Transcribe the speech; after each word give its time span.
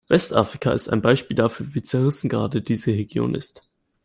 Westafrika 0.07 0.71
ist 0.71 0.89
ein 0.89 1.03
Beispiel 1.03 1.37
dafür, 1.37 1.75
wie 1.75 1.83
zerrissen 1.83 2.27
gerade 2.27 2.63
diese 2.63 2.89
Region 2.91 3.35
ist. 3.35 3.69